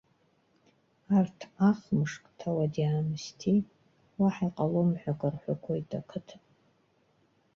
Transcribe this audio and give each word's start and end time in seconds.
Арҭ 1.17 1.39
ахымшк 1.69 2.23
ҭауади-аамсҭеи 2.37 3.59
уаҳа 4.19 4.47
иҟалом 4.49 4.89
ҳәа 5.01 5.11
акы 5.15 5.27
рҳәақәоит 5.33 5.89
ақыҭан. 5.99 6.43